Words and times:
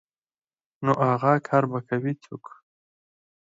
نو 0.83 0.93
اغه 1.11 1.33
کار 1.47 1.63
به 1.71 1.79
کوي 1.87 2.13
څوک. 2.23 2.45